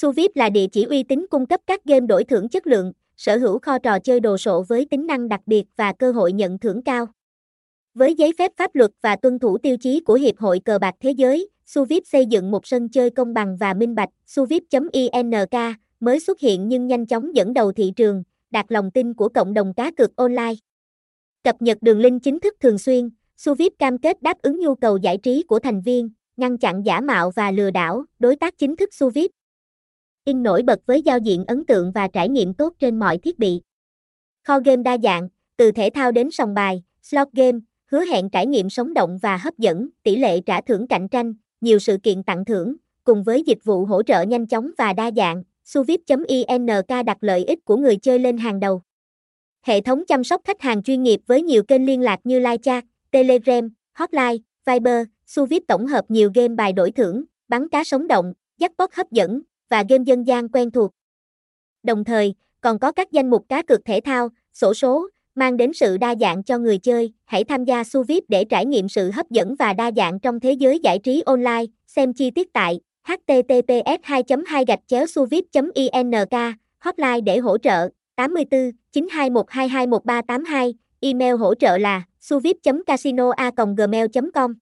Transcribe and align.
Suvip 0.00 0.30
là 0.34 0.50
địa 0.50 0.66
chỉ 0.72 0.84
uy 0.84 1.02
tín 1.02 1.26
cung 1.30 1.46
cấp 1.46 1.60
các 1.66 1.84
game 1.84 2.06
đổi 2.06 2.24
thưởng 2.24 2.48
chất 2.48 2.66
lượng, 2.66 2.92
sở 3.16 3.36
hữu 3.36 3.58
kho 3.58 3.78
trò 3.78 3.98
chơi 3.98 4.20
đồ 4.20 4.38
sộ 4.38 4.62
với 4.68 4.86
tính 4.90 5.06
năng 5.06 5.28
đặc 5.28 5.40
biệt 5.46 5.64
và 5.76 5.92
cơ 5.92 6.12
hội 6.12 6.32
nhận 6.32 6.58
thưởng 6.58 6.82
cao. 6.82 7.06
Với 7.94 8.14
giấy 8.14 8.32
phép 8.38 8.52
pháp 8.56 8.74
luật 8.74 8.90
và 9.02 9.16
tuân 9.16 9.38
thủ 9.38 9.58
tiêu 9.58 9.76
chí 9.76 10.00
của 10.00 10.14
Hiệp 10.14 10.38
hội 10.38 10.60
Cờ 10.64 10.78
bạc 10.78 10.94
Thế 11.00 11.10
giới, 11.10 11.48
Suvip 11.66 12.02
xây 12.06 12.26
dựng 12.26 12.50
một 12.50 12.66
sân 12.66 12.88
chơi 12.88 13.10
công 13.10 13.34
bằng 13.34 13.56
và 13.56 13.74
minh 13.74 13.94
bạch. 13.94 14.08
Suvip.ink 14.26 15.34
mới 16.00 16.20
xuất 16.20 16.40
hiện 16.40 16.68
nhưng 16.68 16.86
nhanh 16.86 17.06
chóng 17.06 17.36
dẫn 17.36 17.54
đầu 17.54 17.72
thị 17.72 17.92
trường, 17.96 18.22
đạt 18.50 18.66
lòng 18.68 18.90
tin 18.90 19.14
của 19.14 19.28
cộng 19.28 19.54
đồng 19.54 19.74
cá 19.74 19.90
cược 19.90 20.16
online. 20.16 20.54
Cập 21.44 21.62
nhật 21.62 21.78
đường 21.80 22.00
link 22.00 22.22
chính 22.22 22.40
thức 22.40 22.54
thường 22.60 22.78
xuyên, 22.78 23.10
Suvip 23.36 23.72
cam 23.78 23.98
kết 23.98 24.22
đáp 24.22 24.42
ứng 24.42 24.60
nhu 24.60 24.74
cầu 24.74 24.96
giải 24.96 25.18
trí 25.18 25.42
của 25.42 25.58
thành 25.58 25.80
viên, 25.80 26.10
ngăn 26.36 26.58
chặn 26.58 26.82
giả 26.86 27.00
mạo 27.00 27.30
và 27.30 27.50
lừa 27.50 27.70
đảo, 27.70 28.04
đối 28.18 28.36
tác 28.36 28.58
chính 28.58 28.76
thức 28.76 28.94
Suvip. 28.94 29.30
In 30.28 30.42
nổi 30.42 30.62
bật 30.62 30.80
với 30.86 31.02
giao 31.02 31.18
diện 31.18 31.44
ấn 31.44 31.64
tượng 31.64 31.92
và 31.92 32.08
trải 32.08 32.28
nghiệm 32.28 32.54
tốt 32.54 32.72
trên 32.78 32.98
mọi 32.98 33.18
thiết 33.18 33.38
bị. 33.38 33.60
Kho 34.44 34.60
game 34.64 34.82
đa 34.82 34.98
dạng, 35.02 35.28
từ 35.56 35.72
thể 35.72 35.90
thao 35.94 36.12
đến 36.12 36.30
sòng 36.30 36.54
bài, 36.54 36.82
slot 37.02 37.28
game, 37.32 37.58
hứa 37.90 38.04
hẹn 38.04 38.30
trải 38.30 38.46
nghiệm 38.46 38.70
sống 38.70 38.94
động 38.94 39.18
và 39.22 39.36
hấp 39.36 39.58
dẫn, 39.58 39.88
tỷ 40.02 40.16
lệ 40.16 40.40
trả 40.40 40.60
thưởng 40.60 40.86
cạnh 40.86 41.08
tranh, 41.08 41.34
nhiều 41.60 41.78
sự 41.78 41.96
kiện 42.02 42.22
tặng 42.22 42.44
thưởng, 42.44 42.76
cùng 43.04 43.22
với 43.22 43.42
dịch 43.42 43.58
vụ 43.64 43.84
hỗ 43.84 44.02
trợ 44.02 44.22
nhanh 44.22 44.46
chóng 44.46 44.70
và 44.78 44.92
đa 44.92 45.10
dạng, 45.16 45.42
suvip.ink 45.64 46.88
đặt 47.06 47.16
lợi 47.20 47.44
ích 47.44 47.64
của 47.64 47.76
người 47.76 47.96
chơi 47.96 48.18
lên 48.18 48.38
hàng 48.38 48.60
đầu. 48.60 48.82
Hệ 49.62 49.80
thống 49.80 50.04
chăm 50.06 50.24
sóc 50.24 50.40
khách 50.44 50.60
hàng 50.60 50.82
chuyên 50.82 51.02
nghiệp 51.02 51.20
với 51.26 51.42
nhiều 51.42 51.62
kênh 51.62 51.86
liên 51.86 52.00
lạc 52.00 52.20
như 52.24 52.38
live 52.38 52.58
chat, 52.58 52.84
Telegram, 53.10 53.68
Hotline, 53.94 54.36
Viber, 54.66 55.06
Suvip 55.26 55.62
tổng 55.68 55.86
hợp 55.86 56.04
nhiều 56.08 56.30
game 56.34 56.54
bài 56.54 56.72
đổi 56.72 56.90
thưởng, 56.90 57.24
bắn 57.48 57.68
cá 57.68 57.84
sống 57.84 58.08
động, 58.08 58.32
jackpot 58.58 58.88
hấp 58.92 59.10
dẫn 59.10 59.42
và 59.70 59.84
game 59.88 60.04
dân 60.06 60.26
gian 60.26 60.48
quen 60.48 60.70
thuộc. 60.70 60.90
Đồng 61.82 62.04
thời, 62.04 62.34
còn 62.60 62.78
có 62.78 62.92
các 62.92 63.12
danh 63.12 63.30
mục 63.30 63.44
cá 63.48 63.62
cược 63.62 63.84
thể 63.84 64.00
thao, 64.04 64.28
sổ 64.52 64.74
số, 64.74 65.08
mang 65.34 65.56
đến 65.56 65.72
sự 65.72 65.96
đa 65.96 66.14
dạng 66.20 66.42
cho 66.42 66.58
người 66.58 66.78
chơi. 66.78 67.12
Hãy 67.24 67.44
tham 67.44 67.64
gia 67.64 67.84
Suvip 67.84 68.24
để 68.28 68.44
trải 68.44 68.66
nghiệm 68.66 68.88
sự 68.88 69.10
hấp 69.10 69.30
dẫn 69.30 69.54
và 69.54 69.72
đa 69.72 69.90
dạng 69.96 70.20
trong 70.20 70.40
thế 70.40 70.52
giới 70.52 70.78
giải 70.78 70.98
trí 70.98 71.22
online. 71.26 71.64
Xem 71.86 72.12
chi 72.12 72.30
tiết 72.30 72.52
tại 72.52 72.80
https 73.06 74.00
2 74.02 74.22
2 74.46 74.64
gạch 74.64 74.80
chéo 74.86 75.06
suvip 75.06 75.44
ink 75.74 76.14
hotline 76.78 77.20
để 77.20 77.38
hỗ 77.38 77.58
trợ 77.58 77.88
84 78.16 78.70
921 78.92 79.46
221 79.48 80.02
email 81.00 81.34
hỗ 81.34 81.54
trợ 81.54 81.78
là 81.78 82.02
suvip 82.20 82.56
casino 82.86 83.32
gmail 83.76 84.06
com 84.34 84.54